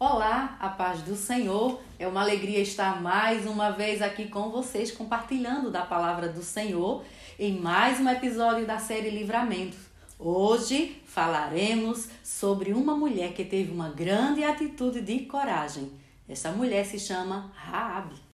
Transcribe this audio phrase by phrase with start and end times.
[0.00, 1.80] Olá, a paz do Senhor.
[1.98, 7.02] É uma alegria estar mais uma vez aqui com vocês, compartilhando da palavra do Senhor
[7.36, 9.76] em mais um episódio da série Livramento.
[10.16, 15.90] Hoje falaremos sobre uma mulher que teve uma grande atitude de coragem.
[16.28, 18.27] Essa mulher se chama Raabe.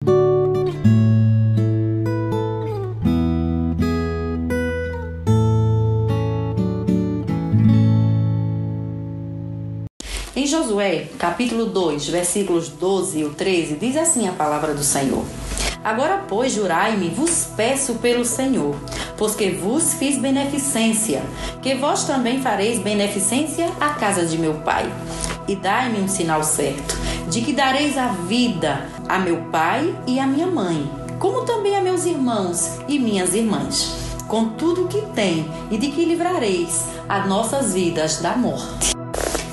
[10.63, 15.25] Josué, capítulo 2, versículos 12 e 13, diz assim a palavra do Senhor:
[15.83, 18.77] Agora, pois, jurai-me, vos peço pelo Senhor,
[19.17, 21.25] pois que vos fiz beneficência,
[21.61, 24.89] que vós também fareis beneficência à casa de meu pai.
[25.49, 26.97] E dai-me um sinal certo,
[27.29, 31.81] de que dareis a vida a meu pai e a minha mãe, como também a
[31.81, 33.97] meus irmãos e minhas irmãs,
[34.29, 39.02] com tudo o que tem, e de que livrareis as nossas vidas da morte.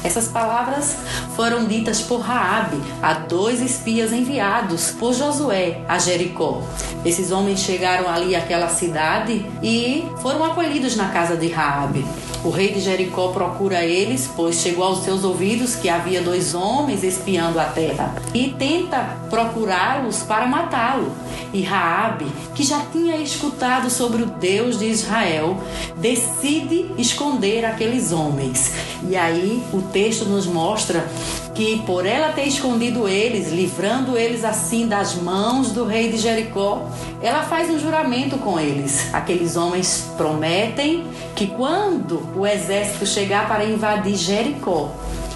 [0.04, 0.96] Essas palavras
[1.36, 6.64] foram ditas por Raabe a dois espias enviados por Josué a Jericó.
[7.04, 12.06] Esses homens chegaram ali àquela cidade e foram acolhidos na casa de Raabe.
[12.44, 17.04] O rei de Jericó procura eles, pois chegou aos seus ouvidos que havia dois homens
[17.04, 21.12] espiando a terra e tenta procurá-los para matá-lo.
[21.52, 25.58] E Raabe, que já tinha escutado sobre o Deus de Israel,
[25.98, 28.72] decide esconder aqueles homens.
[29.08, 31.10] E aí o texto nos mostra
[31.60, 36.90] que por ela ter escondido eles, livrando eles assim das mãos do rei de Jericó,
[37.22, 39.14] ela faz um juramento com eles.
[39.14, 41.04] Aqueles homens prometem
[41.36, 44.90] que quando o exército chegar para invadir Jericó,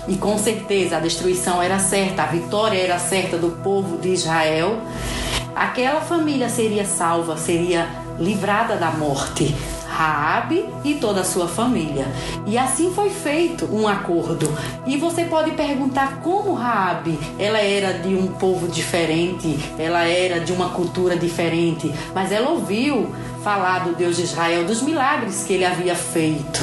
[0.07, 4.79] e com certeza a destruição era certa, a vitória era certa do povo de Israel,
[5.53, 7.85] aquela família seria salva, seria
[8.17, 9.53] livrada da morte.
[9.93, 12.07] Raabe e toda a sua família.
[12.47, 14.51] E assim foi feito um acordo.
[14.87, 20.51] E você pode perguntar como Raabe, ela era de um povo diferente, ela era de
[20.51, 23.13] uma cultura diferente, mas ela ouviu
[23.43, 26.59] falar do Deus de Israel, dos milagres que ele havia feito.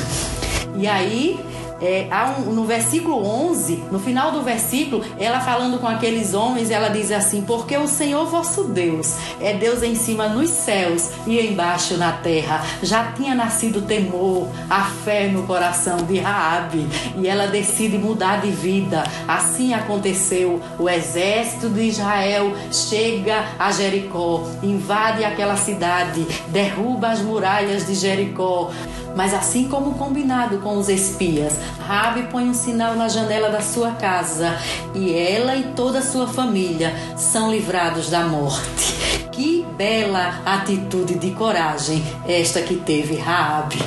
[0.77, 1.39] E aí
[1.81, 2.09] é,
[2.39, 7.11] um, no versículo 11, no final do versículo, ela falando com aqueles homens, ela diz
[7.11, 12.13] assim: Porque o Senhor vosso Deus é Deus em cima nos céus e embaixo na
[12.13, 12.65] terra.
[12.83, 16.87] Já tinha nascido temor, a fé no coração de Raabe
[17.17, 19.05] e ela decide mudar de vida.
[19.27, 20.61] Assim aconteceu.
[20.79, 28.71] O exército de Israel chega a Jericó, invade aquela cidade, derruba as muralhas de Jericó.
[29.17, 31.55] Mas assim como combinado com os espias,
[31.87, 34.57] Rabi põe um sinal na janela da sua casa
[34.95, 39.29] e ela e toda a sua família são livrados da morte.
[39.33, 43.79] Que bela atitude de coragem esta que teve Raabe.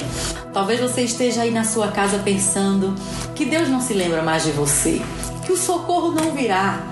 [0.53, 2.93] Talvez você esteja aí na sua casa pensando
[3.33, 5.01] que Deus não se lembra mais de você,
[5.45, 6.83] que o socorro não virá,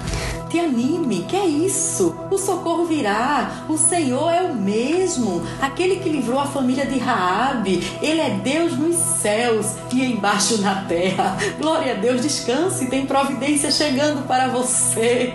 [0.52, 2.14] te anime, que é isso?
[2.30, 3.64] O socorro virá.
[3.70, 7.82] O Senhor é o mesmo, aquele que livrou a família de Raabe.
[8.02, 11.38] Ele é Deus nos céus e embaixo na terra.
[11.58, 15.34] Glória a Deus, descanse, tem providência chegando para você.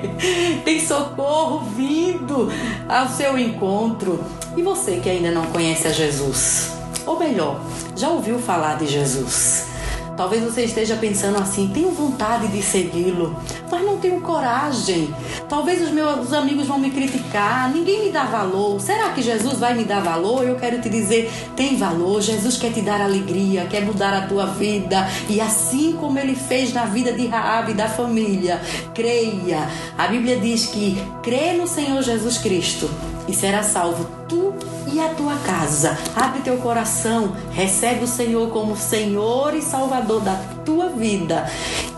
[0.65, 2.53] Tem socorro vindo
[2.87, 4.23] ao seu encontro.
[4.55, 6.73] E você que ainda não conhece a Jesus,
[7.07, 7.61] ou melhor,
[7.95, 9.77] já ouviu falar de Jesus?
[10.17, 13.37] Talvez você esteja pensando assim: tenho vontade de segui-lo,
[13.71, 15.15] mas não tenho coragem.
[15.49, 18.81] Talvez os meus amigos vão me criticar, ninguém me dá valor.
[18.81, 20.47] Será que Jesus vai me dar valor?
[20.47, 22.21] Eu quero te dizer: tem valor.
[22.21, 25.09] Jesus quer te dar alegria, quer mudar a tua vida.
[25.29, 28.61] E assim como ele fez na vida de Raab e da família,
[28.95, 29.69] creia.
[29.97, 32.91] A Bíblia diz que crê no Senhor Jesus Cristo
[33.29, 34.55] e será salvo tu
[34.93, 35.99] e a tua casa.
[36.15, 40.35] Abre teu coração, recebe o Senhor como Senhor e Salvador da
[40.65, 41.47] tua vida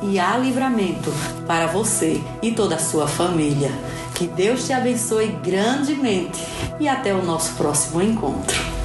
[0.03, 1.13] e há livramento
[1.47, 3.71] para você e toda a sua família.
[4.15, 6.45] Que Deus te abençoe grandemente
[6.81, 8.78] e até o nosso próximo encontro.